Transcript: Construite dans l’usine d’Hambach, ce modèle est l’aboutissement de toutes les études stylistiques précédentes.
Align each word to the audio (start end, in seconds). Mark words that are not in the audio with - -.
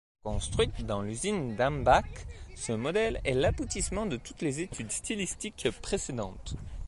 Construite 0.23 0.83
dans 0.87 1.03
l’usine 1.03 1.55
d’Hambach, 1.55 2.25
ce 2.55 2.71
modèle 2.71 3.21
est 3.23 3.35
l’aboutissement 3.35 4.07
de 4.07 4.17
toutes 4.17 4.41
les 4.41 4.59
études 4.59 4.91
stylistiques 4.91 5.69
précédentes. 5.79 6.55